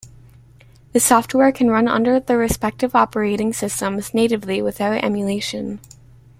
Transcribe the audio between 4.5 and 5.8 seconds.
without emulation.